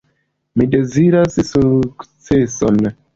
Mi 0.61 0.65
deziras 0.75 1.37
sukceson. 1.49 2.81